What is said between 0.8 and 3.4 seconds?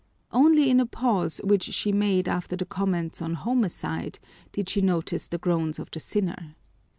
pause which she made after the comments on